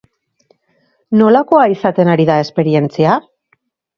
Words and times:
Nolakoa 1.19 1.67
izaten 1.73 2.11
ari 2.13 2.27
da 2.31 2.39
esperientzia? 2.47 3.19